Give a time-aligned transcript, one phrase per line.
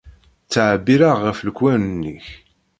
[0.45, 2.27] Ttɛebbiṛeɣ ɣef leqwanen-ik.